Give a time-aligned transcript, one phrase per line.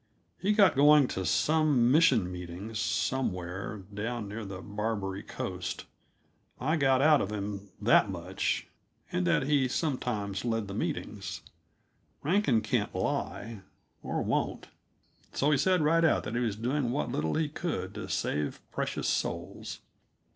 [0.39, 5.85] He got to going to some mission meetings, somewhere down near the Barbary Coast;
[6.59, 8.65] I got out of him that much,
[9.11, 11.41] and that he sometimes led the meetings.
[12.23, 13.61] Rankin can't lie
[14.01, 14.69] or won't
[15.33, 18.59] so he said right out that he was doing what little he could to save
[18.71, 19.81] precious souls.